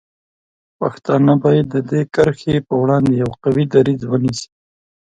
[0.79, 4.47] پښتانه باید د دې کرښې په وړاندې یو قوي دریځ ونیسي.